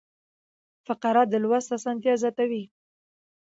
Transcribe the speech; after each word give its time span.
فقره 0.85 1.23
د 1.31 1.33
لوست 1.43 1.69
اسانتیا 1.77 2.13
زیاتوي. 2.21 2.63